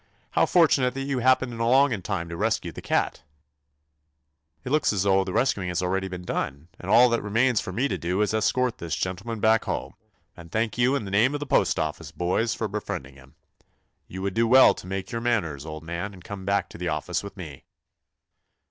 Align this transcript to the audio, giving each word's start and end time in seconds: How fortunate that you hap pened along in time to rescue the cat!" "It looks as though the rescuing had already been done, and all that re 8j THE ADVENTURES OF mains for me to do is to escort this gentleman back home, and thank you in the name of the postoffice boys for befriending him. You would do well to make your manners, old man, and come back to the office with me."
How 0.31 0.47
fortunate 0.47 0.95
that 0.95 1.01
you 1.03 1.19
hap 1.19 1.41
pened 1.41 1.59
along 1.59 1.91
in 1.91 2.01
time 2.01 2.27
to 2.29 2.35
rescue 2.35 2.71
the 2.71 2.81
cat!" 2.81 3.21
"It 4.65 4.71
looks 4.71 4.91
as 4.91 5.03
though 5.03 5.23
the 5.23 5.31
rescuing 5.31 5.67
had 5.67 5.79
already 5.79 6.07
been 6.07 6.23
done, 6.25 6.69
and 6.79 6.89
all 6.89 7.07
that 7.09 7.21
re 7.21 7.29
8j 7.29 7.29
THE 7.29 7.29
ADVENTURES 7.29 7.29
OF 7.29 7.33
mains 7.35 7.61
for 7.61 7.71
me 7.71 7.87
to 7.87 7.97
do 7.99 8.21
is 8.23 8.31
to 8.31 8.37
escort 8.37 8.77
this 8.79 8.95
gentleman 8.95 9.39
back 9.39 9.65
home, 9.65 9.93
and 10.35 10.51
thank 10.51 10.75
you 10.79 10.95
in 10.95 11.05
the 11.05 11.11
name 11.11 11.35
of 11.35 11.39
the 11.39 11.45
postoffice 11.45 12.11
boys 12.11 12.55
for 12.55 12.67
befriending 12.67 13.13
him. 13.13 13.35
You 14.07 14.23
would 14.23 14.33
do 14.33 14.47
well 14.47 14.73
to 14.73 14.87
make 14.87 15.11
your 15.11 15.21
manners, 15.21 15.67
old 15.67 15.83
man, 15.83 16.15
and 16.15 16.23
come 16.23 16.45
back 16.45 16.67
to 16.69 16.79
the 16.79 16.87
office 16.87 17.21
with 17.21 17.37
me." 17.37 17.65